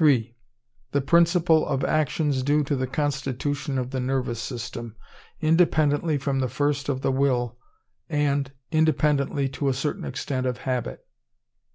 [0.00, 0.34] III.
[0.94, 4.96] _The principle of actions due to the constitution of the Nervous System,
[5.42, 7.58] independently from the first of the Will,
[8.08, 11.00] and independently to a certain extent of Habit_.